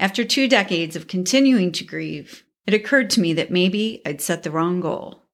After 0.00 0.24
two 0.24 0.48
decades 0.48 0.96
of 0.96 1.08
continuing 1.08 1.72
to 1.72 1.84
grieve, 1.84 2.42
it 2.66 2.72
occurred 2.72 3.10
to 3.10 3.20
me 3.20 3.34
that 3.34 3.50
maybe 3.50 4.00
I'd 4.06 4.22
set 4.22 4.42
the 4.42 4.50
wrong 4.50 4.80
goal. 4.80 5.24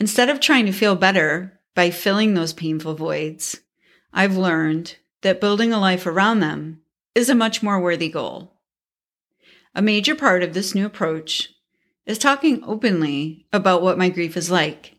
Instead 0.00 0.30
of 0.30 0.40
trying 0.40 0.64
to 0.64 0.72
feel 0.72 0.96
better 0.96 1.60
by 1.74 1.90
filling 1.90 2.32
those 2.32 2.54
painful 2.54 2.94
voids, 2.94 3.60
I've 4.14 4.38
learned 4.38 4.96
that 5.20 5.42
building 5.42 5.74
a 5.74 5.78
life 5.78 6.06
around 6.06 6.40
them 6.40 6.80
is 7.14 7.28
a 7.28 7.34
much 7.34 7.62
more 7.62 7.78
worthy 7.78 8.08
goal. 8.08 8.54
A 9.74 9.82
major 9.82 10.14
part 10.14 10.42
of 10.42 10.54
this 10.54 10.74
new 10.74 10.86
approach 10.86 11.50
is 12.06 12.16
talking 12.16 12.64
openly 12.64 13.46
about 13.52 13.82
what 13.82 13.98
my 13.98 14.08
grief 14.08 14.38
is 14.38 14.50
like 14.50 14.94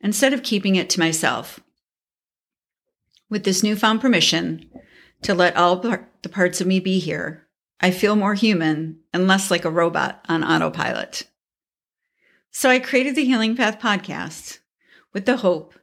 instead 0.00 0.32
of 0.32 0.44
keeping 0.44 0.76
it 0.76 0.88
to 0.90 1.00
myself. 1.00 1.58
With 3.28 3.42
this 3.42 3.64
newfound 3.64 4.00
permission 4.00 4.70
to 5.22 5.34
let 5.34 5.56
all 5.56 5.76
the 5.76 6.28
parts 6.30 6.60
of 6.60 6.68
me 6.68 6.78
be 6.78 7.00
here, 7.00 7.48
I 7.82 7.90
feel 7.90 8.14
more 8.14 8.34
human 8.34 9.00
and 9.12 9.26
less 9.26 9.50
like 9.50 9.64
a 9.64 9.70
robot 9.70 10.24
on 10.28 10.44
autopilot. 10.44 11.24
So 12.52 12.70
I 12.70 12.78
created 12.78 13.16
the 13.16 13.24
Healing 13.24 13.56
Path 13.56 13.80
podcast 13.80 14.60
with 15.12 15.26
the 15.26 15.38
hope 15.38 15.74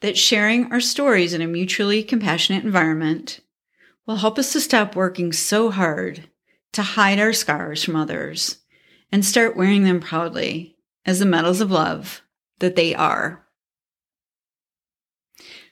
that 0.00 0.18
sharing 0.18 0.70
our 0.70 0.80
stories 0.80 1.32
in 1.32 1.40
a 1.40 1.46
mutually 1.46 2.02
compassionate 2.02 2.64
environment 2.64 3.40
will 4.04 4.16
help 4.16 4.38
us 4.38 4.52
to 4.52 4.60
stop 4.60 4.94
working 4.94 5.32
so 5.32 5.70
hard 5.70 6.28
to 6.72 6.82
hide 6.82 7.18
our 7.18 7.32
scars 7.32 7.82
from 7.82 7.96
others 7.96 8.58
and 9.10 9.24
start 9.24 9.56
wearing 9.56 9.84
them 9.84 9.98
proudly 9.98 10.76
as 11.06 11.20
the 11.20 11.24
medals 11.24 11.62
of 11.62 11.70
love 11.70 12.20
that 12.58 12.76
they 12.76 12.94
are. 12.94 13.46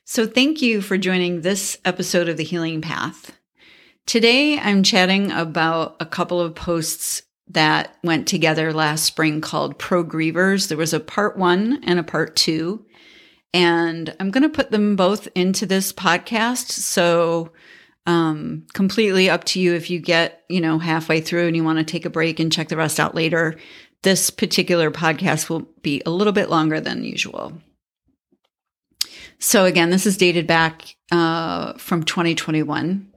So, 0.07 0.27
thank 0.27 0.63
you 0.63 0.81
for 0.81 0.99
joining 0.99 1.41
this 1.41 1.79
episode 1.85 2.29
of 2.29 2.37
The 2.37 2.45
Healing 2.45 2.81
Path. 2.81 3.39
Today, 4.07 4.59
I'm 4.59 4.83
chatting 4.83 5.33
about 5.33 5.97
a 5.99 6.07
couple 6.07 6.41
of 6.41 6.55
posts 6.55 7.23
that 7.49 7.97
went 8.05 8.29
together 8.29 8.73
last 8.73 9.05
spring 9.05 9.41
called 9.41 9.79
Pro 9.79 10.05
Grievers. 10.05 10.69
There 10.69 10.79
was 10.79 10.93
a 10.93 11.01
part 11.01 11.39
one 11.39 11.81
and 11.85 11.99
a 11.99 12.05
part 12.05 12.37
two. 12.37 12.85
And 13.55 14.15
I'm 14.21 14.31
going 14.31 14.43
to 14.43 14.49
put 14.49 14.71
them 14.71 14.95
both 14.95 15.29
into 15.35 15.65
this 15.65 15.93
podcast. 15.93 16.71
So, 16.71 17.53
um, 18.07 18.67
completely 18.75 19.31
up 19.31 19.45
to 19.45 19.61
you 19.61 19.75
if 19.75 19.89
you 19.89 20.01
get, 20.01 20.45
you 20.51 20.61
know, 20.61 20.79
halfway 20.79 21.23
through 21.23 21.47
and 21.47 21.57
you 21.57 21.65
want 21.65 21.79
to 21.79 21.85
take 21.85 22.05
a 22.05 22.11
break 22.11 22.39
and 22.39 22.53
check 22.53 22.69
the 22.69 22.77
rest 22.77 23.01
out 23.01 23.15
later. 23.15 23.57
This 24.03 24.29
particular 24.29 24.91
podcast 24.91 25.49
will 25.49 25.67
be 25.81 26.03
a 26.05 26.11
little 26.11 26.35
bit 26.35 26.51
longer 26.51 26.81
than 26.81 27.05
usual. 27.05 27.55
So 29.39 29.65
again, 29.65 29.89
this 29.89 30.05
is 30.05 30.19
dated 30.19 30.47
back 30.47 30.97
uh, 31.11 31.75
from 31.75 32.03
2021. 32.03 33.11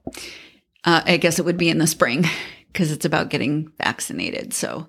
Uh, 0.88 1.02
I 1.05 1.17
guess 1.17 1.38
it 1.38 1.43
would 1.43 1.57
be 1.57 1.69
in 1.69 1.80
the 1.80 1.85
spring 1.85 2.23
because 2.71 2.93
it's 2.93 3.03
about 3.03 3.30
getting 3.30 3.73
vaccinated. 3.77 4.53
So 4.53 4.88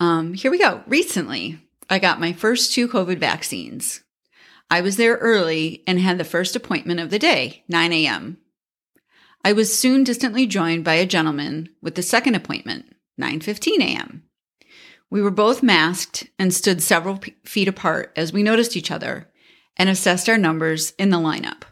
um, 0.00 0.34
here 0.34 0.50
we 0.50 0.58
go. 0.58 0.82
Recently, 0.88 1.60
I 1.88 2.00
got 2.00 2.18
my 2.18 2.32
first 2.32 2.72
two 2.72 2.88
COVID 2.88 3.18
vaccines. 3.18 4.02
I 4.68 4.80
was 4.80 4.96
there 4.96 5.14
early 5.14 5.84
and 5.86 6.00
had 6.00 6.18
the 6.18 6.24
first 6.24 6.56
appointment 6.56 6.98
of 6.98 7.10
the 7.10 7.20
day, 7.20 7.62
9 7.68 7.92
a.m. 7.92 8.38
I 9.44 9.52
was 9.52 9.78
soon 9.78 10.02
distantly 10.02 10.48
joined 10.48 10.84
by 10.84 10.94
a 10.94 11.06
gentleman 11.06 11.68
with 11.80 11.94
the 11.94 12.02
second 12.02 12.34
appointment, 12.34 12.96
9:15 13.20 13.78
a.m. 13.78 14.24
We 15.10 15.22
were 15.22 15.30
both 15.30 15.62
masked 15.62 16.28
and 16.40 16.52
stood 16.52 16.82
several 16.82 17.18
p- 17.18 17.36
feet 17.44 17.68
apart 17.68 18.12
as 18.16 18.32
we 18.32 18.42
noticed 18.42 18.76
each 18.76 18.90
other 18.90 19.30
and 19.76 19.88
assessed 19.88 20.28
our 20.28 20.38
numbers 20.38 20.90
in 20.98 21.10
the 21.10 21.18
lineup. 21.18 21.62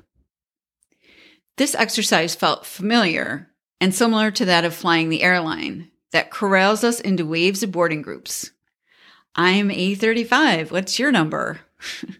This 1.56 1.74
exercise 1.74 2.36
felt 2.36 2.64
familiar 2.64 3.50
and 3.80 3.94
similar 3.94 4.30
to 4.30 4.44
that 4.44 4.64
of 4.64 4.74
flying 4.74 5.08
the 5.08 5.22
airline 5.22 5.90
that 6.12 6.30
corrals 6.30 6.84
us 6.84 7.00
into 7.00 7.26
waves 7.26 7.62
of 7.62 7.72
boarding 7.72 8.02
groups. 8.02 8.50
I'm 9.34 9.68
A35. 9.68 10.70
What's 10.70 10.98
your 10.98 11.10
number? 11.10 11.60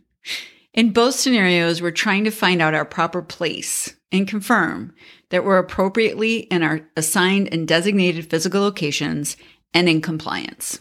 in 0.75 0.93
both 0.93 1.15
scenarios, 1.15 1.81
we're 1.81 1.93
trying 1.93 2.25
to 2.25 2.31
find 2.31 2.61
out 2.61 2.75
our 2.75 2.85
proper 2.85 3.23
place 3.23 3.95
and 4.11 4.27
confirm 4.29 4.93
that 5.31 5.45
we're 5.45 5.59
appropriately 5.59 6.39
in 6.39 6.63
our 6.63 6.89
assigned 6.97 7.53
and 7.53 7.67
designated 7.67 8.29
physical 8.29 8.63
locations 8.63 9.37
and 9.73 9.89
in 9.89 10.01
compliance. 10.01 10.81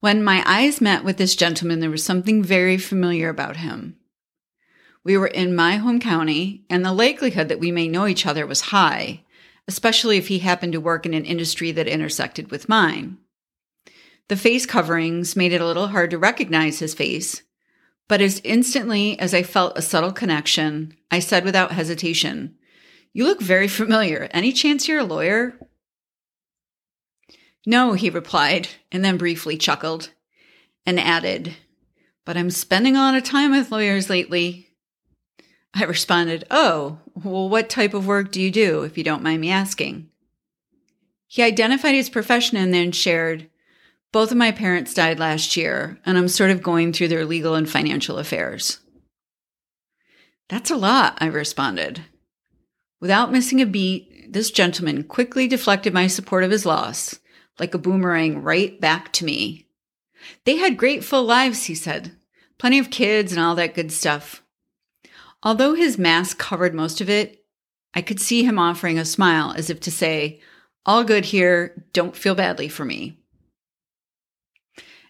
When 0.00 0.24
my 0.24 0.42
eyes 0.46 0.80
met 0.80 1.04
with 1.04 1.18
this 1.18 1.36
gentleman, 1.36 1.80
there 1.80 1.90
was 1.90 2.02
something 2.02 2.42
very 2.42 2.78
familiar 2.78 3.28
about 3.28 3.58
him. 3.58 3.96
We 5.04 5.16
were 5.16 5.26
in 5.26 5.54
my 5.54 5.76
home 5.76 5.98
county, 5.98 6.64
and 6.68 6.84
the 6.84 6.92
likelihood 6.92 7.48
that 7.48 7.60
we 7.60 7.70
may 7.70 7.88
know 7.88 8.06
each 8.06 8.26
other 8.26 8.46
was 8.46 8.60
high, 8.60 9.24
especially 9.66 10.18
if 10.18 10.28
he 10.28 10.40
happened 10.40 10.72
to 10.74 10.80
work 10.80 11.06
in 11.06 11.14
an 11.14 11.24
industry 11.24 11.72
that 11.72 11.88
intersected 11.88 12.50
with 12.50 12.68
mine. 12.68 13.18
The 14.28 14.36
face 14.36 14.66
coverings 14.66 15.34
made 15.36 15.52
it 15.52 15.60
a 15.60 15.66
little 15.66 15.88
hard 15.88 16.10
to 16.10 16.18
recognize 16.18 16.78
his 16.78 16.94
face, 16.94 17.42
but 18.08 18.20
as 18.20 18.40
instantly 18.44 19.18
as 19.18 19.32
I 19.32 19.42
felt 19.42 19.78
a 19.78 19.82
subtle 19.82 20.12
connection, 20.12 20.94
I 21.10 21.18
said 21.20 21.44
without 21.44 21.72
hesitation, 21.72 22.56
You 23.12 23.24
look 23.24 23.40
very 23.40 23.68
familiar. 23.68 24.28
Any 24.32 24.52
chance 24.52 24.86
you're 24.86 25.00
a 25.00 25.04
lawyer? 25.04 25.58
No, 27.66 27.92
he 27.94 28.10
replied, 28.10 28.68
and 28.90 29.04
then 29.04 29.16
briefly 29.16 29.56
chuckled 29.56 30.10
and 30.86 30.98
added, 30.98 31.56
But 32.24 32.36
I'm 32.36 32.50
spending 32.50 32.96
a 32.96 33.00
lot 33.00 33.14
of 33.14 33.24
time 33.24 33.52
with 33.52 33.70
lawyers 33.70 34.10
lately. 34.10 34.69
I 35.74 35.84
responded, 35.84 36.44
Oh, 36.50 36.98
well, 37.14 37.48
what 37.48 37.68
type 37.68 37.94
of 37.94 38.06
work 38.06 38.32
do 38.32 38.40
you 38.40 38.50
do, 38.50 38.82
if 38.82 38.98
you 38.98 39.04
don't 39.04 39.22
mind 39.22 39.40
me 39.40 39.50
asking? 39.50 40.08
He 41.26 41.42
identified 41.42 41.94
his 41.94 42.10
profession 42.10 42.56
and 42.56 42.74
then 42.74 42.92
shared, 42.92 43.48
Both 44.12 44.32
of 44.32 44.36
my 44.36 44.50
parents 44.50 44.94
died 44.94 45.18
last 45.18 45.56
year, 45.56 46.00
and 46.04 46.18
I'm 46.18 46.28
sort 46.28 46.50
of 46.50 46.62
going 46.62 46.92
through 46.92 47.08
their 47.08 47.24
legal 47.24 47.54
and 47.54 47.70
financial 47.70 48.18
affairs. 48.18 48.80
That's 50.48 50.70
a 50.70 50.76
lot, 50.76 51.16
I 51.20 51.26
responded. 51.26 52.02
Without 53.00 53.30
missing 53.30 53.60
a 53.60 53.66
beat, 53.66 54.32
this 54.32 54.50
gentleman 54.50 55.04
quickly 55.04 55.46
deflected 55.46 55.94
my 55.94 56.08
support 56.08 56.44
of 56.44 56.50
his 56.50 56.66
loss 56.66 57.20
like 57.60 57.74
a 57.74 57.78
boomerang 57.78 58.42
right 58.42 58.80
back 58.80 59.12
to 59.12 59.24
me. 59.24 59.66
They 60.44 60.56
had 60.56 60.78
great 60.78 61.04
full 61.04 61.24
lives, 61.24 61.64
he 61.64 61.74
said. 61.74 62.16
Plenty 62.58 62.78
of 62.78 62.90
kids 62.90 63.32
and 63.32 63.40
all 63.40 63.54
that 63.54 63.74
good 63.74 63.92
stuff. 63.92 64.42
Although 65.42 65.74
his 65.74 65.98
mask 65.98 66.38
covered 66.38 66.74
most 66.74 67.00
of 67.00 67.08
it, 67.08 67.44
I 67.94 68.02
could 68.02 68.20
see 68.20 68.44
him 68.44 68.58
offering 68.58 68.98
a 68.98 69.04
smile 69.04 69.52
as 69.56 69.70
if 69.70 69.80
to 69.80 69.90
say, 69.90 70.40
All 70.84 71.02
good 71.04 71.26
here, 71.26 71.86
don't 71.92 72.16
feel 72.16 72.34
badly 72.34 72.68
for 72.68 72.84
me. 72.84 73.18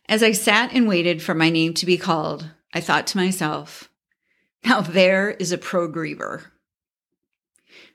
As 0.08 0.22
I 0.22 0.32
sat 0.32 0.72
and 0.72 0.88
waited 0.88 1.22
for 1.22 1.34
my 1.34 1.50
name 1.50 1.74
to 1.74 1.86
be 1.86 1.96
called, 1.96 2.50
I 2.74 2.80
thought 2.80 3.06
to 3.08 3.16
myself, 3.16 3.90
Now 4.64 4.80
there 4.80 5.30
is 5.30 5.52
a 5.52 5.58
pro 5.58 5.90
griever. 5.90 6.44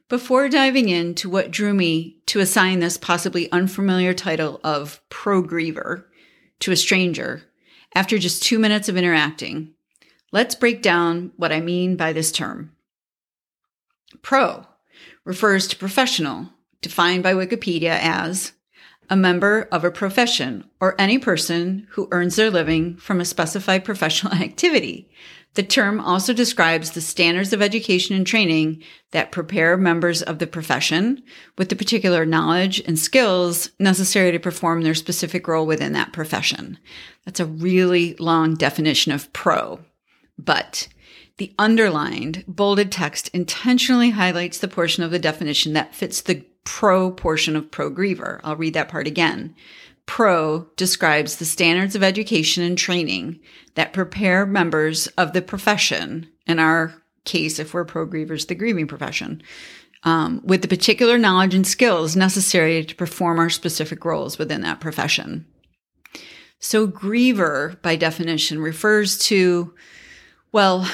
Before 0.08 0.50
diving 0.50 0.88
into 0.88 1.30
what 1.30 1.52
drew 1.52 1.74
me 1.74 2.18
to 2.28 2.40
assign 2.40 2.80
this 2.80 2.98
possibly 2.98 3.52
unfamiliar 3.52 4.14
title 4.14 4.60
of 4.64 5.02
pro 5.10 5.42
griever 5.42 6.06
to 6.60 6.72
a 6.72 6.76
stranger 6.76 7.44
after 7.96 8.18
just 8.18 8.44
two 8.44 8.60
minutes 8.60 8.88
of 8.88 8.98
interacting, 8.98 9.75
let's 10.36 10.54
break 10.54 10.82
down 10.82 11.32
what 11.38 11.54
I 11.54 11.62
mean 11.62 11.96
by 11.96 12.12
this 12.12 12.30
term. 12.30 12.74
Pro 14.22 14.66
refers 15.24 15.66
to 15.70 15.78
professional, 15.78 16.50
defined 16.82 17.24
by 17.24 17.34
Wikipedia 17.34 17.98
as 18.02 18.52
a 19.10 19.16
member 19.16 19.70
of 19.72 19.86
a 19.86 19.92
profession 19.92 20.66
or 20.82 20.94
any 21.00 21.18
person 21.18 21.88
who 21.92 22.10
earns 22.12 22.36
their 22.36 22.52
living 22.52 22.98
from 22.98 23.22
a 23.22 23.26
specified 23.26 23.86
professional 23.86 24.34
activity, 24.44 25.10
the 25.54 25.64
term 25.64 26.02
also 26.02 26.34
describes 26.34 26.92
the 26.92 27.00
standards 27.00 27.54
of 27.54 27.62
education 27.62 28.14
and 28.14 28.28
training 28.28 28.84
that 29.12 29.32
prepare 29.32 29.78
members 29.78 30.22
of 30.22 30.40
the 30.40 30.48
profession 30.48 31.24
with 31.58 31.70
the 31.70 31.78
particular 31.78 32.26
knowledge 32.26 32.82
and 32.82 33.00
skills 33.00 33.70
necessary 33.80 34.34
to 34.34 34.40
perform 34.40 34.82
their 34.82 34.96
specific 34.96 35.48
role 35.48 35.66
within 35.66 35.94
that 35.94 36.12
profession. 36.12 36.78
That's 37.24 37.40
a 37.40 37.46
really 37.46 38.16
long 38.16 38.56
definition 38.56 39.14
of 39.14 39.32
pro. 39.32 39.80
But 40.38 40.88
the 41.38 41.54
underlined, 41.60 42.44
bolded 42.48 42.92
text 42.92 43.30
intentionally 43.30 44.12
highlights 44.12 44.58
the 44.58 44.68
portion 44.68 45.04
of 45.04 45.12
the 45.12 45.20
definition 45.20 45.74
that 45.74 45.96
fits 45.96 46.22
the 46.22 46.46
pro 46.64 47.12
portion 47.12 47.56
of 47.56 47.72
pro 47.72 47.92
griever. 47.92 48.40
I'll 48.44 48.56
read 48.56 48.74
that 48.74 48.90
part 48.90 49.08
again. 49.08 49.56
Pro 50.06 50.68
describes 50.76 51.38
the 51.38 51.46
standards 51.46 51.96
of 51.96 52.04
education 52.04 52.64
and 52.64 52.78
training 52.78 53.40
that 53.76 53.94
prepare 53.94 54.46
members 54.46 55.08
of 55.18 55.34
the 55.34 55.42
profession, 55.42 56.28
in 56.46 56.60
our 56.60 56.94
case, 57.24 57.60
if 57.60 57.74
we're 57.74 57.86
pro 57.86 58.08
grievers, 58.08 58.48
the 58.48 58.56
grieving 58.56 58.88
profession, 58.88 59.42
um, 60.04 60.42
with 60.44 60.62
the 60.62 60.68
particular 60.68 61.18
knowledge 61.18 61.56
and 61.56 61.66
skills 61.66 62.16
necessary 62.16 62.86
to 62.86 62.96
perform 62.96 63.40
our 63.40 63.50
specific 63.50 64.06
roles 64.06 64.38
within 64.38 64.62
that 64.62 64.80
profession. 64.80 65.46
So, 66.60 66.88
griever, 66.88 67.82
by 67.82 67.96
definition, 67.96 68.60
refers 68.60 69.18
to, 69.26 69.74
well, 70.56 70.90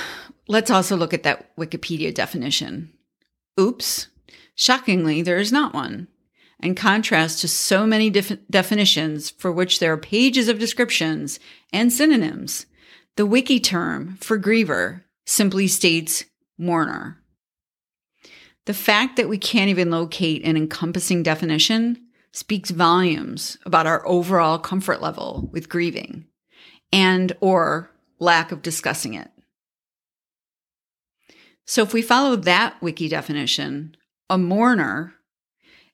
let's 0.48 0.72
also 0.72 0.98
look 0.98 1.14
at 1.14 1.22
that 1.22 1.56
Wikipedia 1.56 2.12
definition. 2.12 2.92
Oops, 3.60 4.08
shockingly, 4.56 5.22
there 5.22 5.38
is 5.38 5.52
not 5.52 5.76
one. 5.76 6.08
In 6.64 6.74
contrast 6.74 7.42
to 7.42 7.48
so 7.48 7.86
many 7.86 8.10
def- 8.10 8.40
definitions 8.50 9.30
for 9.30 9.52
which 9.52 9.78
there 9.78 9.94
are 9.94 9.98
pages 9.98 10.48
of 10.48 10.58
descriptions 10.58 11.40
and 11.72 11.94
synonyms, 11.94 12.66
the 13.18 13.26
wiki 13.28 13.60
term 13.60 14.18
for 14.20 14.40
griever 14.40 15.04
simply 15.28 15.68
states 15.68 16.26
mourner. 16.58 17.22
The 18.66 18.74
fact 18.74 19.16
that 19.18 19.30
we 19.30 19.38
can't 19.38 19.70
even 19.70 19.92
locate 19.92 20.44
an 20.44 20.58
encompassing 20.58 21.22
definition 21.22 22.04
speaks 22.32 22.72
volumes 22.72 23.60
about 23.64 23.86
our 23.86 24.08
overall 24.08 24.58
comfort 24.58 25.04
level 25.04 25.52
with 25.52 25.70
grieving 25.70 26.26
and 26.92 27.38
or 27.42 27.92
lack 28.18 28.52
of 28.52 28.64
discussing 28.64 29.14
it. 29.14 29.30
So 31.72 31.84
if 31.84 31.94
we 31.94 32.02
follow 32.02 32.36
that 32.36 32.76
wiki 32.82 33.08
definition, 33.08 33.96
a 34.30 34.38
mourner 34.38 35.14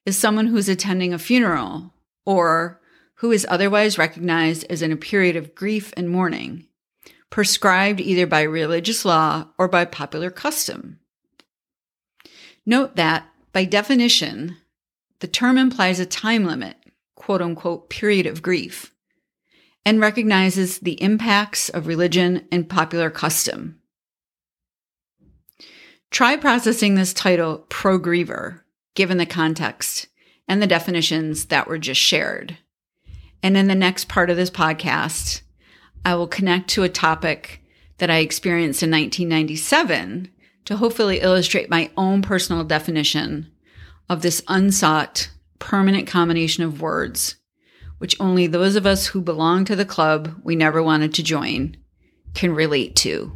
is 0.07 0.17
someone 0.17 0.47
who 0.47 0.57
is 0.57 0.67
attending 0.67 1.13
a 1.13 1.19
funeral 1.19 1.93
or 2.25 2.81
who 3.17 3.31
is 3.31 3.45
otherwise 3.47 3.99
recognized 3.99 4.65
as 4.71 4.81
in 4.81 4.91
a 4.91 4.97
period 4.97 5.35
of 5.35 5.53
grief 5.53 5.93
and 5.95 6.09
mourning, 6.09 6.65
prescribed 7.29 8.01
either 8.01 8.25
by 8.25 8.41
religious 8.41 9.05
law 9.05 9.49
or 9.59 9.67
by 9.67 9.85
popular 9.85 10.31
custom. 10.31 10.97
Note 12.65 12.95
that, 12.95 13.27
by 13.53 13.63
definition, 13.63 14.57
the 15.19 15.27
term 15.27 15.59
implies 15.59 15.99
a 15.99 16.07
time 16.07 16.43
limit, 16.43 16.75
quote 17.13 17.43
unquote, 17.43 17.87
period 17.91 18.25
of 18.25 18.41
grief, 18.41 18.95
and 19.85 20.01
recognizes 20.01 20.79
the 20.79 20.99
impacts 21.03 21.69
of 21.69 21.85
religion 21.85 22.47
and 22.51 22.67
popular 22.67 23.11
custom. 23.11 23.76
Try 26.09 26.37
processing 26.37 26.95
this 26.95 27.13
title 27.13 27.65
pro 27.69 27.99
griever, 27.99 28.61
given 28.95 29.17
the 29.17 29.25
context 29.25 30.07
and 30.47 30.61
the 30.61 30.67
definitions 30.67 31.45
that 31.45 31.67
were 31.67 31.77
just 31.77 32.01
shared. 32.01 32.57
And 33.43 33.57
in 33.57 33.67
the 33.67 33.75
next 33.75 34.07
part 34.07 34.29
of 34.29 34.37
this 34.37 34.49
podcast, 34.49 35.41
I 36.05 36.15
will 36.15 36.27
connect 36.27 36.69
to 36.71 36.83
a 36.83 36.89
topic 36.89 37.61
that 37.97 38.09
I 38.09 38.19
experienced 38.19 38.81
in 38.81 38.91
1997 38.91 40.29
to 40.65 40.77
hopefully 40.77 41.19
illustrate 41.19 41.69
my 41.69 41.91
own 41.97 42.21
personal 42.21 42.63
definition 42.63 43.51
of 44.09 44.21
this 44.21 44.41
unsought, 44.47 45.29
permanent 45.59 46.07
combination 46.07 46.63
of 46.63 46.81
words, 46.81 47.35
which 47.97 48.19
only 48.19 48.47
those 48.47 48.75
of 48.75 48.85
us 48.85 49.07
who 49.07 49.21
belong 49.21 49.65
to 49.65 49.75
the 49.75 49.85
club 49.85 50.39
we 50.43 50.55
never 50.55 50.81
wanted 50.81 51.13
to 51.13 51.23
join 51.23 51.75
can 52.33 52.53
relate 52.53 52.95
to. 52.97 53.31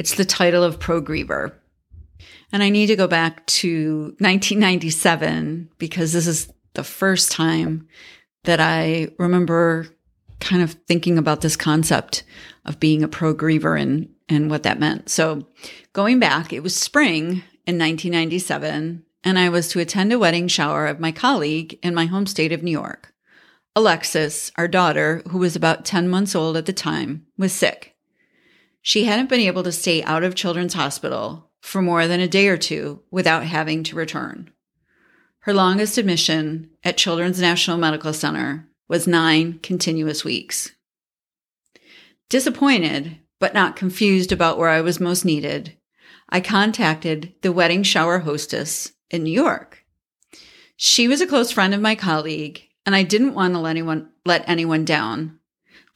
It's 0.00 0.14
the 0.14 0.24
title 0.24 0.64
of 0.64 0.80
Pro 0.80 1.02
Griever. 1.02 1.52
And 2.52 2.62
I 2.62 2.70
need 2.70 2.86
to 2.86 2.96
go 2.96 3.06
back 3.06 3.44
to 3.48 4.14
1997 4.18 5.68
because 5.76 6.14
this 6.14 6.26
is 6.26 6.50
the 6.72 6.82
first 6.82 7.30
time 7.30 7.86
that 8.44 8.60
I 8.60 9.10
remember 9.18 9.88
kind 10.40 10.62
of 10.62 10.72
thinking 10.88 11.18
about 11.18 11.42
this 11.42 11.54
concept 11.54 12.22
of 12.64 12.80
being 12.80 13.02
a 13.02 13.08
pro 13.08 13.34
griever 13.34 13.78
and, 13.78 14.08
and 14.26 14.48
what 14.48 14.62
that 14.62 14.80
meant. 14.80 15.10
So 15.10 15.46
going 15.92 16.18
back, 16.18 16.50
it 16.54 16.62
was 16.62 16.74
spring 16.74 17.42
in 17.66 17.76
1997 17.76 19.04
and 19.22 19.38
I 19.38 19.50
was 19.50 19.68
to 19.68 19.80
attend 19.80 20.14
a 20.14 20.18
wedding 20.18 20.48
shower 20.48 20.86
of 20.86 20.98
my 20.98 21.12
colleague 21.12 21.78
in 21.82 21.94
my 21.94 22.06
home 22.06 22.24
state 22.24 22.52
of 22.52 22.62
New 22.62 22.70
York. 22.70 23.12
Alexis, 23.76 24.50
our 24.56 24.66
daughter, 24.66 25.20
who 25.28 25.36
was 25.36 25.56
about 25.56 25.84
10 25.84 26.08
months 26.08 26.34
old 26.34 26.56
at 26.56 26.64
the 26.64 26.72
time, 26.72 27.26
was 27.36 27.52
sick. 27.52 27.98
She 28.82 29.04
hadn't 29.04 29.28
been 29.28 29.40
able 29.40 29.62
to 29.64 29.72
stay 29.72 30.02
out 30.02 30.24
of 30.24 30.34
Children's 30.34 30.74
Hospital 30.74 31.50
for 31.60 31.82
more 31.82 32.06
than 32.06 32.20
a 32.20 32.28
day 32.28 32.48
or 32.48 32.56
two 32.56 33.02
without 33.10 33.44
having 33.44 33.82
to 33.84 33.96
return. 33.96 34.50
Her 35.40 35.54
longest 35.54 35.98
admission 35.98 36.70
at 36.84 36.96
Children's 36.96 37.40
National 37.40 37.78
Medical 37.78 38.12
Center 38.12 38.68
was 38.88 39.06
nine 39.06 39.58
continuous 39.62 40.24
weeks. 40.24 40.72
Disappointed, 42.28 43.18
but 43.38 43.54
not 43.54 43.76
confused 43.76 44.32
about 44.32 44.58
where 44.58 44.68
I 44.68 44.80
was 44.80 45.00
most 45.00 45.24
needed, 45.24 45.76
I 46.28 46.40
contacted 46.40 47.34
the 47.42 47.52
wedding 47.52 47.82
shower 47.82 48.20
hostess 48.20 48.92
in 49.10 49.24
New 49.24 49.32
York. 49.32 49.84
She 50.76 51.08
was 51.08 51.20
a 51.20 51.26
close 51.26 51.50
friend 51.50 51.74
of 51.74 51.80
my 51.80 51.94
colleague, 51.94 52.62
and 52.86 52.94
I 52.94 53.02
didn't 53.02 53.34
want 53.34 53.54
to 53.54 53.60
let 53.60 53.70
anyone 53.70 54.10
let 54.24 54.48
anyone 54.48 54.84
down, 54.84 55.38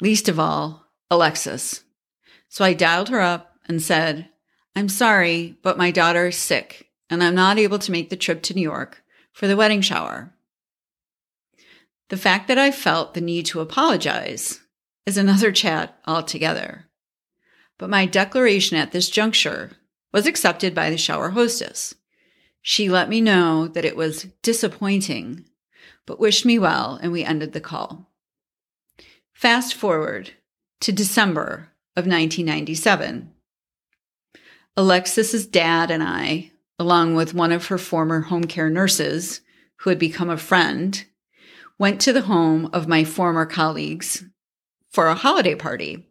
least 0.00 0.28
of 0.28 0.40
all 0.40 0.86
Alexis. 1.10 1.84
So 2.54 2.64
I 2.64 2.72
dialed 2.72 3.08
her 3.08 3.20
up 3.20 3.58
and 3.66 3.82
said, 3.82 4.30
"I'm 4.76 4.88
sorry, 4.88 5.58
but 5.62 5.76
my 5.76 5.90
daughter 5.90 6.28
is 6.28 6.36
sick, 6.36 6.88
and 7.10 7.20
I'm 7.20 7.34
not 7.34 7.58
able 7.58 7.80
to 7.80 7.90
make 7.90 8.10
the 8.10 8.16
trip 8.16 8.44
to 8.44 8.54
New 8.54 8.62
York 8.62 9.02
for 9.32 9.48
the 9.48 9.56
wedding 9.56 9.80
shower." 9.80 10.36
The 12.10 12.16
fact 12.16 12.46
that 12.46 12.56
I 12.56 12.70
felt 12.70 13.14
the 13.14 13.20
need 13.20 13.46
to 13.46 13.58
apologize 13.58 14.60
is 15.04 15.16
another 15.16 15.50
chat 15.62 15.98
altogether. 16.06 16.88
But 17.76 17.90
my 17.90 18.06
declaration 18.06 18.76
at 18.76 18.92
this 18.92 19.10
juncture 19.10 19.72
was 20.12 20.24
accepted 20.24 20.76
by 20.76 20.90
the 20.90 20.96
shower 20.96 21.30
hostess. 21.30 21.96
She 22.62 22.88
let 22.88 23.08
me 23.08 23.20
know 23.20 23.66
that 23.66 23.84
it 23.84 23.96
was 23.96 24.28
disappointing, 24.42 25.44
but 26.06 26.20
wished 26.20 26.44
me 26.44 26.60
well, 26.60 27.00
and 27.02 27.10
we 27.10 27.24
ended 27.24 27.52
the 27.52 27.60
call. 27.60 28.12
Fast 29.32 29.74
forward 29.74 30.34
to 30.78 30.92
December 30.92 31.73
of 31.96 32.06
1997. 32.06 33.30
Alexis's 34.76 35.46
dad 35.46 35.90
and 35.90 36.02
I, 36.02 36.50
along 36.78 37.14
with 37.14 37.34
one 37.34 37.52
of 37.52 37.66
her 37.66 37.78
former 37.78 38.22
home 38.22 38.44
care 38.44 38.68
nurses, 38.68 39.40
who 39.76 39.90
had 39.90 39.98
become 39.98 40.30
a 40.30 40.36
friend, 40.36 41.04
went 41.78 42.00
to 42.00 42.12
the 42.12 42.22
home 42.22 42.68
of 42.72 42.88
my 42.88 43.04
former 43.04 43.46
colleagues 43.46 44.24
for 44.90 45.08
a 45.08 45.14
holiday 45.14 45.54
party. 45.54 46.08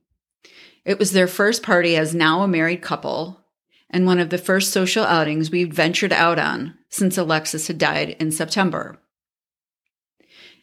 It 0.86 1.00
was 1.00 1.12
their 1.12 1.28
first 1.28 1.64
party 1.64 1.96
as 1.96 2.14
now 2.14 2.42
a 2.42 2.48
married 2.48 2.82
couple, 2.82 3.46
and 3.90 4.06
one 4.06 4.20
of 4.20 4.30
the 4.30 4.38
first 4.38 4.72
social 4.72 5.06
outings 5.06 5.52
we'd 5.52 5.74
ventured 5.74 6.14
out 6.14 6.40
on 6.40 6.78
since 6.90 7.18
Alexis 7.18 7.68
had 7.68 7.78
died 7.78 8.16
in 8.20 8.32
September. 8.32 9.00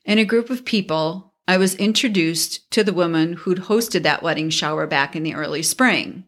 In 0.04 0.18
a 0.18 0.24
group 0.24 0.50
of 0.50 0.64
people, 0.64 1.29
I 1.50 1.56
was 1.56 1.74
introduced 1.74 2.70
to 2.70 2.84
the 2.84 2.92
woman 2.92 3.32
who'd 3.32 3.62
hosted 3.62 4.04
that 4.04 4.22
wedding 4.22 4.50
shower 4.50 4.86
back 4.86 5.16
in 5.16 5.24
the 5.24 5.34
early 5.34 5.64
spring. 5.64 6.22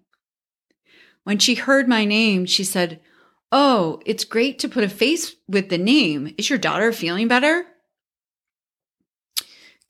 When 1.23 1.38
she 1.38 1.55
heard 1.55 1.87
my 1.87 2.05
name, 2.05 2.45
she 2.45 2.64
said, 2.64 2.99
Oh, 3.52 4.00
it's 4.05 4.25
great 4.25 4.59
to 4.59 4.69
put 4.69 4.83
a 4.83 4.88
face 4.88 5.37
with 5.47 5.69
the 5.69 5.79
name. 5.79 6.35
Is 6.37 6.50
your 6.50 6.59
daughter 6.59 6.91
feeling 6.91 7.29
better? 7.29 7.64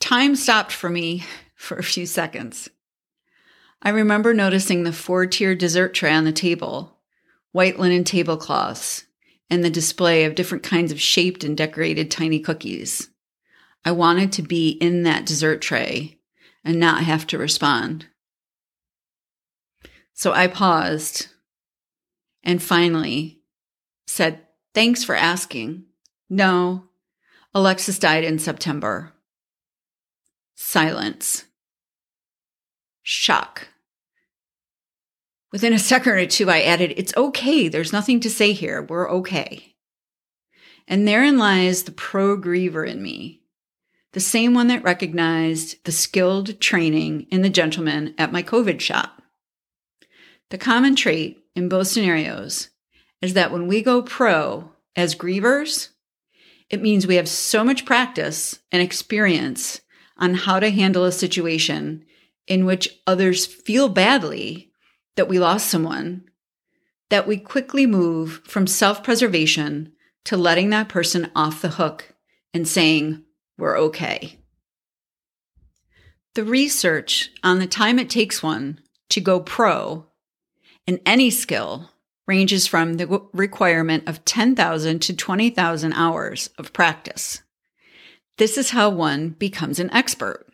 Time 0.01 0.37
stopped 0.37 0.71
for 0.71 0.91
me 0.91 1.25
for 1.57 1.79
a 1.79 1.83
few 1.83 2.05
seconds. 2.05 2.69
I 3.81 3.89
remember 3.89 4.35
noticing 4.35 4.83
the 4.83 4.93
four 4.93 5.25
tier 5.25 5.55
dessert 5.55 5.95
tray 5.95 6.12
on 6.12 6.25
the 6.25 6.33
table 6.33 6.99
white 7.53 7.79
linen 7.79 8.05
tablecloths, 8.05 9.07
and 9.49 9.65
the 9.65 9.71
display 9.71 10.27
of 10.27 10.35
different 10.35 10.62
kinds 10.62 10.93
of 10.93 11.01
shaped 11.01 11.43
and 11.43 11.57
decorated 11.57 12.11
tiny 12.11 12.39
cookies. 12.39 13.09
I 13.85 13.93
wanted 13.93 14.33
to 14.33 14.43
be 14.43 14.71
in 14.71 15.03
that 15.03 15.27
dessert 15.27 15.61
tray 15.61 16.19
and 16.65 16.79
not 16.79 17.03
have 17.03 17.27
to 17.29 17.39
respond. 17.39 18.07
So 20.12 20.33
I 20.33 20.47
paused 20.47 21.29
and 22.45 22.62
finally 22.62 23.41
said, 24.07 24.41
Thanks 24.75 25.05
for 25.05 25.15
asking. 25.15 25.85
No, 26.31 26.85
Alexis 27.55 27.99
died 27.99 28.25
in 28.25 28.39
September. 28.39 29.12
Silence. 30.55 31.45
Shock. 33.03 33.69
Within 35.51 35.75
a 35.75 35.79
second 35.79 36.12
or 36.12 36.27
two, 36.27 36.49
I 36.49 36.62
added, 36.62 36.95
It's 36.97 37.15
okay. 37.17 37.69
There's 37.69 37.93
nothing 37.93 38.21
to 38.21 38.31
say 38.31 38.53
here. 38.53 38.81
We're 38.83 39.11
okay. 39.11 39.75
And 40.89 41.07
therein 41.07 41.37
lies 41.37 41.83
the 41.83 41.93
pro 41.93 42.39
griever 42.39 42.89
in 42.89 43.03
me, 43.03 43.42
the 44.12 44.21
same 44.21 44.54
one 44.54 44.69
that 44.69 44.83
recognized 44.85 45.85
the 45.85 45.92
skilled 45.92 46.61
training 46.61 47.26
in 47.31 47.42
the 47.42 47.50
gentleman 47.50 48.14
at 48.19 48.33
my 48.33 48.42
COVID 48.42 48.81
shop. 48.81 49.23
The 50.50 50.59
common 50.59 50.95
trait 50.97 51.38
in 51.54 51.69
both 51.69 51.88
scenarios 51.88 52.69
is 53.21 53.35
that 53.35 53.52
when 53.52 53.66
we 53.66 53.83
go 53.83 54.02
pro 54.02 54.73
as 54.97 55.14
grievers, 55.14 55.88
It 56.73 56.81
means 56.81 57.07
we 57.07 57.16
have 57.16 57.28
so 57.28 57.62
much 57.62 57.85
practice 57.85 58.59
and 58.73 58.83
experience 58.83 59.83
on 60.16 60.35
how 60.35 60.59
to 60.59 60.71
handle 60.71 61.04
a 61.04 61.12
situation 61.12 62.04
in 62.47 62.64
which 62.64 63.00
others 63.07 63.45
feel 63.45 63.90
badly 63.90 64.73
that 65.16 65.28
we 65.28 65.38
lost 65.38 65.69
someone 65.69 66.25
that 67.11 67.28
we 67.28 67.37
quickly 67.37 67.87
move 67.87 68.40
from 68.45 68.66
self 68.66 69.04
preservation 69.04 69.92
to 70.25 70.35
letting 70.35 70.71
that 70.71 70.88
person 70.88 71.31
off 71.37 71.61
the 71.61 71.69
hook 71.69 72.14
and 72.54 72.66
saying, 72.66 73.23
we're 73.59 73.79
okay. 73.79 74.39
The 76.35 76.45
research 76.45 77.31
on 77.43 77.59
the 77.59 77.67
time 77.67 77.99
it 77.99 78.09
takes 78.09 78.43
one 78.43 78.81
to 79.11 79.21
go 79.21 79.41
pro 79.41 80.07
in 80.87 81.01
any 81.05 81.31
skill 81.31 81.91
ranges 82.27 82.67
from 82.67 82.95
the 82.95 83.21
requirement 83.33 84.09
of 84.09 84.25
10,000 84.25 85.03
to 85.03 85.15
20,000 85.15 85.93
hours 85.93 86.51
of 86.59 86.73
practice. 86.73 87.43
This 88.39 88.57
is 88.57 88.71
how 88.71 88.91
one 88.91 89.31
becomes 89.31 89.79
an 89.79 89.91
expert. 89.93 90.47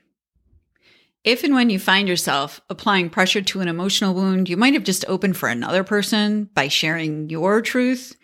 If 1.29 1.45
and 1.45 1.53
when 1.53 1.69
you 1.69 1.79
find 1.79 2.09
yourself 2.09 2.63
applying 2.71 3.11
pressure 3.11 3.43
to 3.43 3.61
an 3.61 3.69
emotional 3.69 4.15
wound, 4.15 4.49
you 4.49 4.57
might 4.57 4.73
have 4.73 4.83
just 4.83 5.05
opened 5.09 5.37
for 5.37 5.51
another 5.51 5.85
person 5.85 6.49
by 6.55 6.69
sharing 6.69 7.29
your 7.29 7.61
truth. 7.61 8.17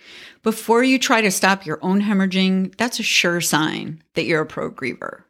Before 0.43 0.83
you 0.83 0.99
try 0.99 1.21
to 1.21 1.31
stop 1.31 1.67
your 1.67 1.79
own 1.83 2.01
hemorrhaging, 2.01 2.75
that's 2.79 2.99
a 2.99 3.03
sure 3.03 3.43
sign 3.43 4.03
that 4.15 4.25
you're 4.25 4.41
a 4.41 4.47
pro 4.47 4.71
griever. 4.71 5.25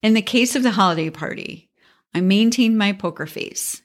In 0.00 0.14
the 0.14 0.22
case 0.22 0.54
of 0.54 0.62
the 0.62 0.70
holiday 0.70 1.10
party, 1.10 1.68
I 2.14 2.20
maintained 2.20 2.78
my 2.78 2.92
poker 2.92 3.26
face, 3.26 3.82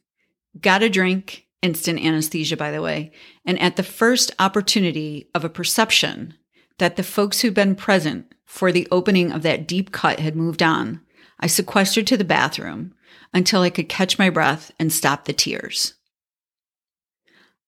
got 0.61 0.83
a 0.83 0.87
drink, 0.87 1.47
instant 1.63 1.99
anesthesia, 1.99 2.55
by 2.55 2.69
the 2.69 2.83
way, 2.83 3.13
and 3.47 3.59
at 3.59 3.77
the 3.77 3.81
first 3.81 4.31
opportunity 4.37 5.27
of 5.33 5.43
a 5.43 5.49
perception 5.49 6.35
that 6.77 6.97
the 6.97 7.03
folks 7.03 7.41
who'd 7.41 7.55
been 7.55 7.73
present 7.73 8.31
for 8.45 8.71
the 8.71 8.87
opening 8.91 9.31
of 9.31 9.41
that 9.41 9.67
deep 9.67 9.91
cut 9.91 10.19
had 10.19 10.35
moved 10.35 10.61
on, 10.61 11.01
I 11.39 11.47
sequestered 11.47 12.07
to 12.07 12.17
the 12.17 12.23
bathroom 12.23 12.93
until 13.33 13.61
I 13.61 13.69
could 13.69 13.89
catch 13.89 14.19
my 14.19 14.29
breath 14.29 14.71
and 14.79 14.91
stop 14.91 15.25
the 15.25 15.33
tears. 15.33 15.95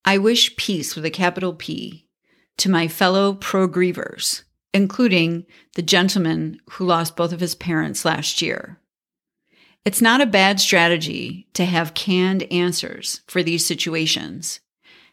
I 0.05 0.17
wish 0.17 0.55
peace 0.55 0.95
with 0.95 1.05
a 1.05 1.11
capital 1.11 1.53
P 1.53 2.07
to 2.57 2.69
my 2.69 2.87
fellow 2.87 3.33
pro 3.33 3.67
grievers 3.67 4.43
including 4.77 5.43
the 5.73 5.81
gentleman 5.81 6.61
who 6.71 6.85
lost 6.85 7.15
both 7.15 7.33
of 7.33 7.39
his 7.39 7.55
parents 7.55 8.05
last 8.05 8.43
year. 8.43 8.79
It's 9.83 10.01
not 10.01 10.21
a 10.21 10.27
bad 10.27 10.59
strategy 10.59 11.47
to 11.53 11.65
have 11.65 11.95
canned 11.95 12.43
answers 12.51 13.21
for 13.27 13.41
these 13.41 13.65
situations. 13.65 14.59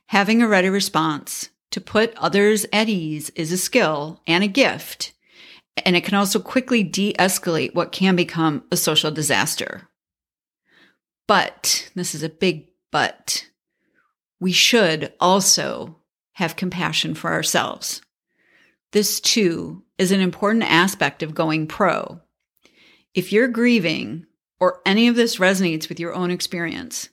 Having 0.08 0.42
a 0.42 0.48
ready 0.48 0.68
response 0.68 1.48
to 1.70 1.80
put 1.80 2.14
others 2.16 2.66
at 2.74 2.90
ease 2.90 3.30
is 3.30 3.52
a 3.52 3.56
skill 3.56 4.20
and 4.26 4.44
a 4.44 4.48
gift, 4.48 5.13
and 5.76 5.96
it 5.96 6.04
can 6.04 6.14
also 6.14 6.38
quickly 6.38 6.82
de 6.82 7.12
escalate 7.14 7.74
what 7.74 7.92
can 7.92 8.16
become 8.16 8.64
a 8.70 8.76
social 8.76 9.10
disaster. 9.10 9.88
But, 11.26 11.90
this 11.94 12.14
is 12.14 12.22
a 12.22 12.28
big 12.28 12.68
but, 12.92 13.46
we 14.40 14.52
should 14.52 15.12
also 15.20 15.96
have 16.34 16.56
compassion 16.56 17.14
for 17.14 17.32
ourselves. 17.32 18.02
This 18.92 19.20
too 19.20 19.82
is 19.98 20.12
an 20.12 20.20
important 20.20 20.64
aspect 20.64 21.22
of 21.22 21.34
going 21.34 21.66
pro. 21.66 22.20
If 23.14 23.32
you're 23.32 23.48
grieving 23.48 24.26
or 24.60 24.80
any 24.84 25.08
of 25.08 25.16
this 25.16 25.36
resonates 25.36 25.88
with 25.88 25.98
your 25.98 26.14
own 26.14 26.30
experience, 26.30 27.08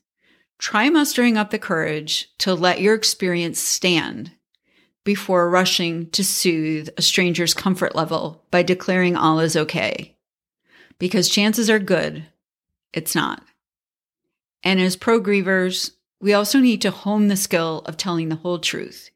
try 0.60 0.90
mustering 0.90 1.38
up 1.38 1.50
the 1.50 1.60
courage 1.60 2.30
to 2.40 2.54
let 2.54 2.82
your 2.82 2.94
experience 2.94 3.60
stand 3.60 4.32
before 5.04 5.50
rushing 5.50 6.10
to 6.12 6.24
soothe 6.24 6.90
a 6.98 7.02
stranger's 7.02 7.54
comfort 7.54 7.96
level 7.96 8.44
by 8.52 8.64
declaring 8.64 9.16
all 9.16 9.40
is 9.40 9.56
okay. 9.56 10.16
Because 11.00 11.30
chances 11.30 11.70
are 11.70 11.80
good 11.80 12.26
it's 12.94 13.16
not. 13.16 13.44
And 14.64 14.80
as 14.80 14.96
pro 14.96 15.22
grievers, 15.22 15.92
we 16.20 16.34
also 16.34 16.60
need 16.60 16.82
to 16.82 16.92
hone 16.92 17.28
the 17.28 17.36
skill 17.36 17.84
of 17.86 17.98
telling 17.98 18.30
the 18.30 18.36
whole 18.36 18.60
truth. 18.60 19.10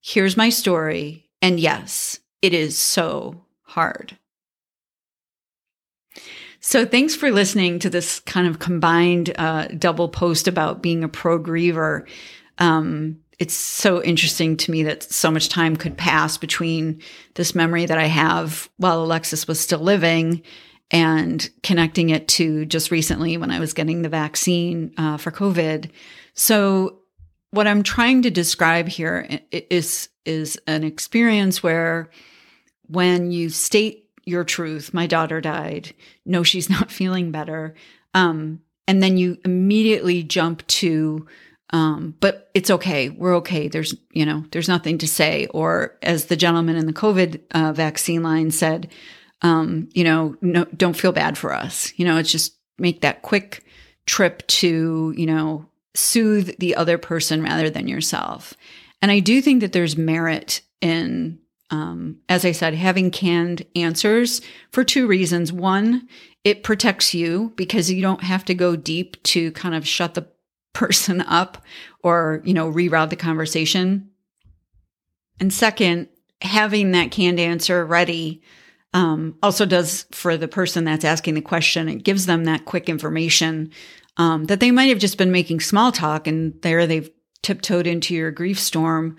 Here's 0.00 0.36
my 0.36 0.48
story. 0.48 1.28
And 1.42 1.58
yes, 1.58 2.20
it 2.42 2.54
is 2.54 2.78
so 2.78 3.44
hard. 3.62 4.16
So, 6.60 6.84
thanks 6.84 7.14
for 7.14 7.30
listening 7.30 7.78
to 7.80 7.90
this 7.90 8.18
kind 8.20 8.48
of 8.48 8.58
combined 8.58 9.32
uh, 9.38 9.68
double 9.68 10.08
post 10.08 10.48
about 10.48 10.82
being 10.82 11.04
a 11.04 11.08
pro 11.08 11.38
griever. 11.38 12.08
Um, 12.58 13.18
it's 13.38 13.54
so 13.54 14.02
interesting 14.02 14.56
to 14.56 14.70
me 14.70 14.82
that 14.84 15.02
so 15.02 15.30
much 15.30 15.48
time 15.48 15.76
could 15.76 15.96
pass 15.96 16.38
between 16.38 17.02
this 17.34 17.54
memory 17.54 17.84
that 17.86 17.98
I 17.98 18.06
have 18.06 18.70
while 18.78 19.02
Alexis 19.02 19.46
was 19.46 19.60
still 19.60 19.80
living 19.80 20.42
and 20.90 21.48
connecting 21.62 22.10
it 22.10 22.28
to 22.28 22.64
just 22.64 22.90
recently 22.90 23.36
when 23.36 23.50
I 23.50 23.60
was 23.60 23.74
getting 23.74 24.02
the 24.02 24.08
vaccine 24.08 24.92
uh, 24.96 25.16
for 25.16 25.30
COVID. 25.30 25.90
So, 26.34 27.00
what 27.50 27.66
I'm 27.66 27.82
trying 27.82 28.22
to 28.22 28.30
describe 28.30 28.88
here 28.88 29.40
is 29.50 30.08
is 30.24 30.58
an 30.66 30.84
experience 30.84 31.62
where 31.62 32.10
when 32.88 33.30
you 33.30 33.48
state 33.48 34.10
your 34.24 34.44
truth, 34.44 34.92
my 34.92 35.06
daughter 35.06 35.40
died, 35.40 35.94
no, 36.24 36.42
she's 36.42 36.68
not 36.68 36.90
feeling 37.00 37.30
better. 37.30 37.74
Um, 38.14 38.60
and 38.88 39.02
then 39.02 39.16
you 39.16 39.38
immediately 39.44 40.22
jump 40.22 40.66
to, 40.66 41.26
um, 41.70 42.14
but 42.20 42.50
it's 42.54 42.70
okay. 42.70 43.08
We're 43.08 43.36
okay. 43.36 43.68
There's, 43.68 43.94
you 44.10 44.24
know, 44.24 44.44
there's 44.52 44.68
nothing 44.68 44.98
to 44.98 45.08
say. 45.08 45.46
Or 45.48 45.98
as 46.02 46.26
the 46.26 46.36
gentleman 46.36 46.76
in 46.76 46.86
the 46.86 46.92
COVID 46.92 47.40
uh, 47.50 47.72
vaccine 47.72 48.22
line 48.22 48.50
said, 48.50 48.90
um, 49.42 49.88
you 49.92 50.04
know, 50.04 50.36
no, 50.40 50.64
don't 50.76 50.96
feel 50.96 51.12
bad 51.12 51.36
for 51.36 51.52
us. 51.52 51.92
You 51.96 52.04
know, 52.04 52.18
it's 52.18 52.30
just 52.30 52.56
make 52.78 53.00
that 53.00 53.22
quick 53.22 53.64
trip 54.06 54.46
to, 54.46 55.12
you 55.16 55.26
know, 55.26 55.66
soothe 55.94 56.56
the 56.58 56.76
other 56.76 56.98
person 56.98 57.42
rather 57.42 57.68
than 57.68 57.88
yourself. 57.88 58.54
And 59.02 59.10
I 59.10 59.18
do 59.18 59.42
think 59.42 59.60
that 59.60 59.72
there's 59.72 59.96
merit 59.96 60.60
in, 60.80 61.38
um, 61.70 62.18
as 62.28 62.44
I 62.44 62.52
said, 62.52 62.74
having 62.74 63.10
canned 63.10 63.66
answers 63.74 64.40
for 64.70 64.84
two 64.84 65.06
reasons. 65.06 65.52
One, 65.52 66.08
it 66.44 66.62
protects 66.62 67.12
you 67.12 67.52
because 67.56 67.90
you 67.90 68.02
don't 68.02 68.22
have 68.22 68.44
to 68.44 68.54
go 68.54 68.76
deep 68.76 69.20
to 69.24 69.50
kind 69.52 69.74
of 69.74 69.86
shut 69.86 70.14
the 70.14 70.28
person 70.76 71.22
up 71.22 71.64
or, 72.02 72.42
you 72.44 72.52
know, 72.52 72.70
reroute 72.70 73.10
the 73.10 73.16
conversation. 73.16 74.10
And 75.40 75.52
second, 75.52 76.08
having 76.42 76.92
that 76.92 77.10
canned 77.10 77.40
answer 77.40 77.84
ready 77.84 78.42
um, 78.92 79.36
also 79.42 79.64
does 79.64 80.06
for 80.12 80.36
the 80.36 80.48
person 80.48 80.84
that's 80.84 81.04
asking 81.04 81.34
the 81.34 81.40
question, 81.40 81.88
it 81.88 82.04
gives 82.04 82.26
them 82.26 82.44
that 82.44 82.66
quick 82.66 82.88
information 82.88 83.72
um, 84.18 84.44
that 84.44 84.60
they 84.60 84.70
might 84.70 84.90
have 84.90 84.98
just 84.98 85.18
been 85.18 85.32
making 85.32 85.60
small 85.60 85.92
talk 85.92 86.26
and 86.26 86.60
there 86.62 86.86
they've 86.86 87.10
tiptoed 87.42 87.86
into 87.86 88.14
your 88.14 88.30
grief 88.30 88.58
storm, 88.58 89.16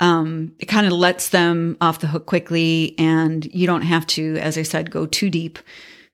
um, 0.00 0.52
it 0.58 0.66
kind 0.66 0.86
of 0.86 0.92
lets 0.92 1.30
them 1.30 1.76
off 1.80 2.00
the 2.00 2.06
hook 2.06 2.26
quickly. 2.26 2.94
And 2.98 3.44
you 3.54 3.66
don't 3.66 3.82
have 3.82 4.06
to, 4.08 4.36
as 4.36 4.58
I 4.58 4.62
said, 4.62 4.90
go 4.90 5.06
too 5.06 5.30
deep 5.30 5.58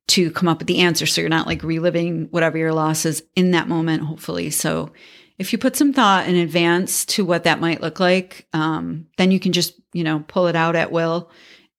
to 0.06 0.30
come 0.30 0.48
up 0.48 0.58
with 0.58 0.66
the 0.66 0.80
answer. 0.80 1.06
So 1.06 1.20
you're 1.20 1.30
not 1.30 1.46
like 1.46 1.62
reliving 1.62 2.28
whatever 2.30 2.58
your 2.58 2.72
loss 2.72 3.06
is 3.06 3.22
in 3.34 3.52
that 3.52 3.68
moment, 3.68 4.02
hopefully. 4.02 4.50
So 4.50 4.92
if 5.38 5.52
you 5.52 5.58
put 5.58 5.76
some 5.76 5.92
thought 5.92 6.28
in 6.28 6.36
advance 6.36 7.04
to 7.06 7.24
what 7.24 7.44
that 7.44 7.60
might 7.60 7.80
look 7.80 7.98
like, 7.98 8.46
um, 8.52 9.06
then 9.16 9.30
you 9.30 9.40
can 9.40 9.52
just, 9.52 9.74
you 9.92 10.04
know, 10.04 10.24
pull 10.28 10.46
it 10.46 10.56
out 10.56 10.76
at 10.76 10.92
will 10.92 11.30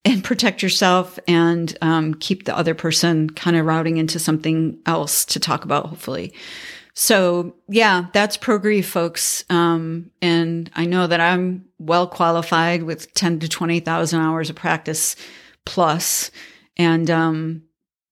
and 0.03 0.24
protect 0.24 0.62
yourself 0.62 1.20
and 1.27 1.77
um, 1.82 2.15
keep 2.15 2.46
the 2.46 2.58
other 2.58 2.74
person 2.74 3.29
kind 3.29 3.55
of 3.55 3.65
routing 3.65 3.98
into 3.98 4.20
something 4.20 4.79
else 4.86 5.25
to 5.25 5.39
talk 5.39 5.63
about, 5.63 5.86
hopefully. 5.86 6.34
So 6.98 7.55
yeah, 7.67 8.08
that's 8.13 8.38
pro 8.38 8.58
grief, 8.58 8.89
folks. 8.89 9.44
Um, 9.50 10.12
and 10.22 10.72
I 10.75 10.86
know 10.86 11.08
that 11.08 11.20
I'm 11.20 11.65
well 11.77 12.08
qualified 12.08 12.84
with 12.84 13.13
10 13.13 13.39
to 13.39 13.50
20,000 13.50 14.20
hours 14.20 14.50
of 14.50 14.55
practice 14.55 15.15
plus. 15.65 16.32
And, 16.77 17.10
um, 17.12 17.63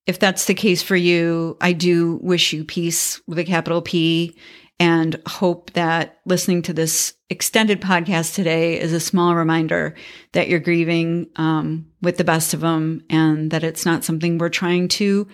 if 0.05 0.19
that's 0.19 0.45
the 0.45 0.53
case 0.53 0.81
for 0.81 0.95
you, 0.95 1.57
I 1.61 1.73
do 1.73 2.19
wish 2.21 2.53
you 2.53 2.63
peace 2.65 3.21
with 3.27 3.39
a 3.39 3.43
capital 3.43 3.81
P 3.81 4.35
and 4.79 5.21
hope 5.27 5.71
that 5.73 6.19
listening 6.25 6.61
to 6.63 6.73
this 6.73 7.13
extended 7.29 7.79
podcast 7.79 8.35
today 8.35 8.79
is 8.79 8.91
a 8.91 8.99
small 8.99 9.35
reminder 9.35 9.95
that 10.33 10.49
you're 10.49 10.59
grieving 10.59 11.27
um, 11.35 11.87
with 12.01 12.17
the 12.17 12.23
best 12.23 12.53
of 12.53 12.61
them 12.61 13.03
and 13.09 13.51
that 13.51 13.63
it's 13.63 13.85
not 13.85 14.03
something 14.03 14.37
we're 14.37 14.49
trying 14.49 14.87
to 14.87 15.27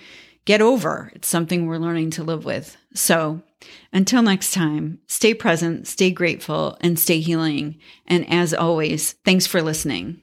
get 0.46 0.62
over. 0.62 1.12
It's 1.16 1.28
something 1.28 1.66
we're 1.66 1.78
learning 1.78 2.12
to 2.12 2.24
live 2.24 2.46
with. 2.46 2.78
So 2.94 3.42
until 3.92 4.22
next 4.22 4.54
time, 4.54 5.00
stay 5.08 5.34
present, 5.34 5.88
stay 5.88 6.12
grateful, 6.12 6.78
and 6.82 7.00
stay 7.00 7.20
healing. 7.20 7.80
And 8.08 8.30
as 8.32 8.54
always, 8.54 9.14
thanks 9.26 9.48
for 9.48 9.62
listening. 9.62 10.22